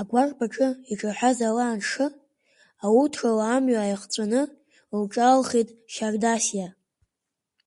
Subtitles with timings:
[0.00, 2.06] Агәарԥ аҿы иҿаҳәаз ала аншы,
[2.84, 4.42] ауҭрала амҩа ааихҵәаны,
[5.00, 6.68] лҿаалхеит Шьардасиа.